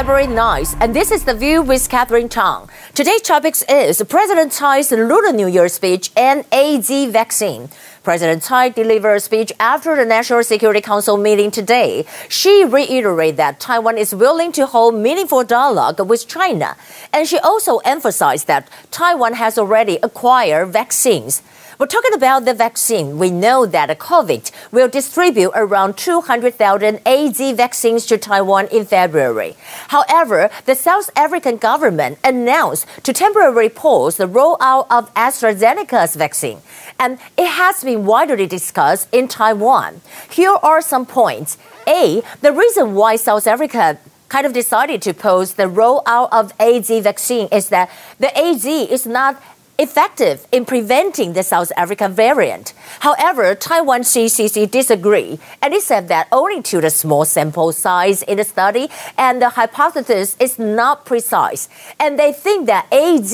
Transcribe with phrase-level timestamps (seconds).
[0.00, 2.70] February 9th, and this is The View with Catherine Tang.
[2.94, 7.68] Today's topic is President Tsai's Lunar New Year speech and AZ vaccine.
[8.02, 12.06] President Tsai delivered a speech after the National Security Council meeting today.
[12.30, 16.78] She reiterated that Taiwan is willing to hold meaningful dialogue with China,
[17.12, 21.42] and she also emphasized that Taiwan has already acquired vaccines.
[21.80, 23.16] We're talking about the vaccine.
[23.18, 29.56] We know that COVAX will distribute around 200,000 AZ vaccines to Taiwan in February.
[29.88, 36.58] However, the South African government announced to temporarily pause the rollout of AstraZeneca's vaccine,
[36.98, 40.02] and it has been widely discussed in Taiwan.
[40.30, 41.56] Here are some points.
[41.88, 46.88] A, the reason why South Africa kind of decided to pause the rollout of AZ
[47.02, 49.42] vaccine is that the AZ is not
[49.80, 52.74] effective in preventing the South African variant.
[53.00, 58.36] However, Taiwan CECC disagree, and it said that owing to the small sample size in
[58.36, 63.32] the study and the hypothesis is not precise, and they think that AZ,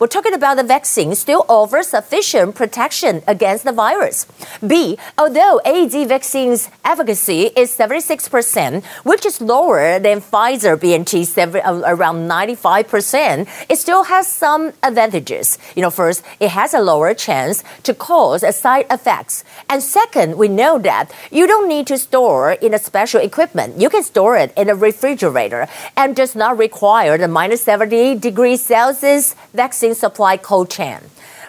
[0.00, 4.26] we're talking about the vaccine, still offers sufficient protection against the virus.
[4.66, 12.28] B, although AZ vaccine's efficacy is 76%, which is lower than Pfizer BNT uh, around
[12.28, 15.58] 95%, it still has some advantages.
[15.74, 19.44] You know, first, it has a lower chance to cause side effects.
[19.68, 23.80] And second, we know that you don't need to store in a special equipment.
[23.80, 28.64] You can store it in a refrigerator and does not require the minus 70 degrees
[28.64, 30.98] Celsius vaccine supply cold chain.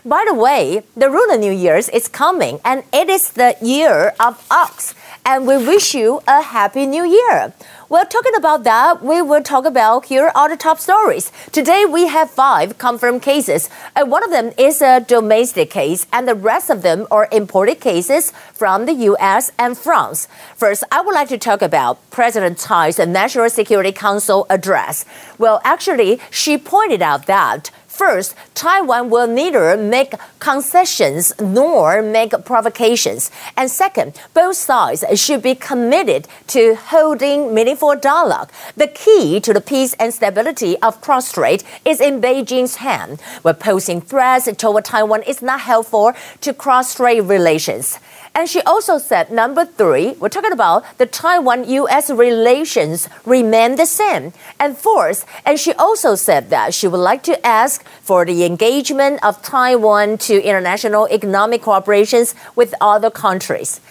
[0.06, 4.46] By the way, the Lunar New Year's is coming and it is the year of
[4.50, 4.96] ox.
[5.32, 7.54] And we wish you a happy new year.
[7.88, 11.32] Well, talking about that, we will talk about here are the top stories.
[11.52, 16.28] Today we have five confirmed cases, and one of them is a domestic case, and
[16.28, 19.52] the rest of them are imported cases from the U.S.
[19.60, 20.28] and France.
[20.56, 25.06] First, I would like to talk about President Tsai's National Security Council address.
[25.38, 27.70] Well, actually, she pointed out that
[28.00, 33.30] First, Taiwan will neither make concessions nor make provocations.
[33.58, 38.54] And second, both sides should be committed to holding meaningful dialogue.
[38.78, 44.00] The key to the peace and stability of cross-strait is in Beijing's hand, where posing
[44.00, 48.00] threats toward Taiwan is not helpful to cross-strait relations.
[48.40, 53.86] And she also said, number three, we're talking about the Taiwan US relations remain the
[53.86, 54.32] same.
[54.58, 59.22] And fourth, and she also said that she would like to ask for the engagement
[59.26, 63.82] of Taiwan to international economic cooperations with other countries.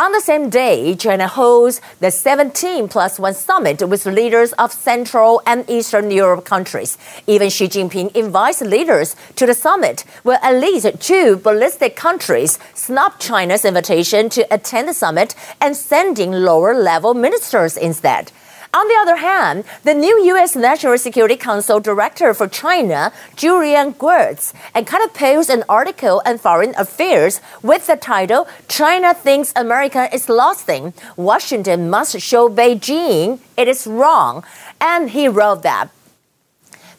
[0.00, 5.42] On the same day, China holds the 17 plus 1 summit with leaders of Central
[5.44, 6.96] and Eastern Europe countries.
[7.26, 13.20] Even Xi Jinping invites leaders to the summit, where at least two Baltic countries snubbed
[13.20, 18.32] China's invitation to attend the summit and sending lower level ministers instead.
[18.72, 20.54] On the other hand, the new U.S.
[20.54, 26.38] National Security Council Director for China, Julian Gewirtz, and kind of posed an article on
[26.38, 30.94] Foreign Affairs with the title China Thinks America is Losing.
[31.16, 34.44] Washington must show Beijing it is wrong.
[34.80, 35.90] And he wrote that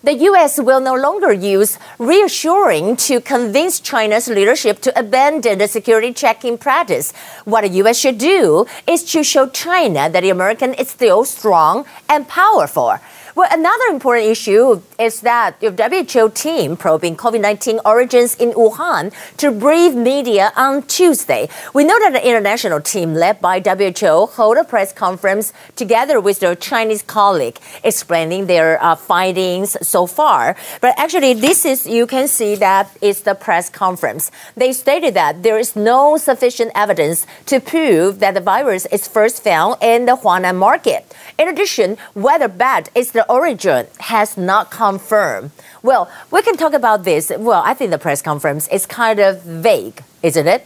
[0.03, 0.59] the U.S.
[0.59, 7.13] will no longer use reassuring to convince China's leadership to abandon the security checking practice.
[7.45, 8.00] What the U.S.
[8.00, 12.97] should do is to show China that the American is still strong and powerful.
[13.34, 19.52] Well, another important issue is that the WHO team probing COVID-19 origins in Wuhan to
[19.52, 21.47] brief media on Tuesday.
[21.74, 26.42] We know that the international team led by WHO held a press conference together with
[26.42, 30.58] their Chinese colleague, explaining their uh, findings so far.
[30.81, 34.30] But actually, this is you can see that it's the press conference.
[34.58, 39.42] They stated that there is no sufficient evidence to prove that the virus is first
[39.42, 41.06] found in the Huanan market.
[41.40, 45.52] In addition, whether bad is the the origin has not confirmed.
[45.84, 47.32] Well, we can talk about this.
[47.38, 50.66] Well, I think the press conference is kind of vague, isn't it?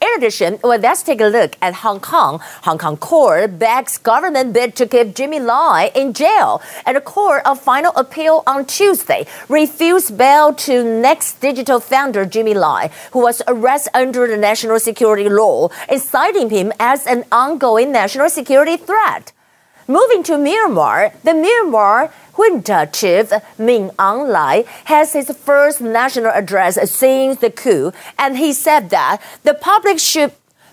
[0.00, 2.38] In addition, well, let's take a look at Hong Kong.
[2.62, 7.42] Hong Kong court backs government bid to keep Jimmy Lai in jail, and the court
[7.44, 13.42] of final appeal on Tuesday refused bail to Next Digital founder Jimmy Lai, who was
[13.48, 19.32] arrested under the national security law, citing him as an ongoing national security threat.
[19.88, 26.74] Moving to Myanmar, the Myanmar Junta chief Min Aung Hlaing has his first national address
[26.90, 30.32] since the coup, and he said that the public should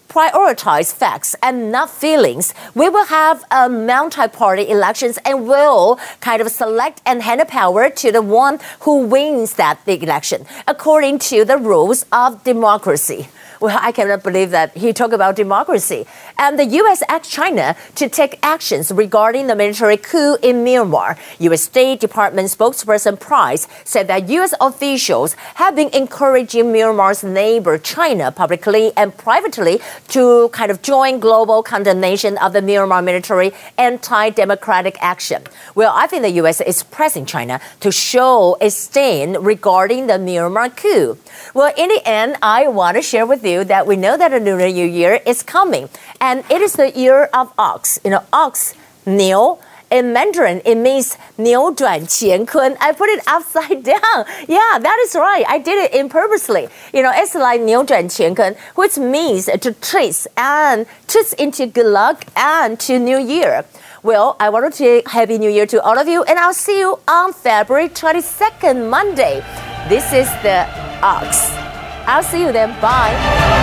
[0.10, 2.56] prioritize facts and not feelings.
[2.74, 8.12] We will have a multi-party elections and will kind of select and hand power to
[8.12, 13.30] the one who wins that election according to the rules of democracy.
[13.64, 16.06] Well, I cannot believe that he talked about democracy.
[16.38, 17.02] And the U.S.
[17.08, 21.18] asked China to take actions regarding the military coup in Myanmar.
[21.40, 21.64] U.S.
[21.64, 24.54] State Department spokesperson Price said that U.S.
[24.60, 31.64] officials have been encouraging Myanmar's neighbor China publicly and privately to kind of join global
[31.64, 35.42] condemnation of the Myanmar military anti-democratic action.
[35.74, 36.60] Well, I think the U.S.
[36.60, 41.18] is pressing China to show a stand regarding the Myanmar coup.
[41.54, 44.41] Well, in the end, I want to share with you that we know that the
[44.41, 45.89] Lunar New Year is coming
[46.21, 47.99] and it is the year of ox.
[48.05, 48.75] You know, ox,
[49.07, 49.59] 牛.
[49.91, 52.77] In Mandarin, it means 扭转干坤.
[52.79, 54.27] I put it upside down.
[54.47, 55.47] Yeah, that is right.
[55.49, 56.69] I did it in purposely.
[56.93, 62.79] You know, it's like 扭转干坤, which means to trace and trace into good luck and
[62.81, 63.65] to New Year.
[64.03, 66.79] Well, I want to say Happy New Year to all of you, and I'll see
[66.79, 69.43] you on February 22nd, Monday.
[69.89, 70.69] This is the
[71.03, 71.62] Ox.
[72.06, 72.72] I'll see you then.
[72.82, 73.63] Bye.